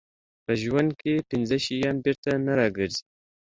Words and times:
په 0.45 0.53
ژوند 0.61 0.89
کې 1.01 1.13
پنځه 1.29 1.57
شیان 1.65 1.95
بېرته 2.05 2.29
نه 2.45 2.53
راګرځي. 2.59 3.03